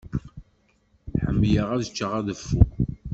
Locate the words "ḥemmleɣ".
1.23-1.67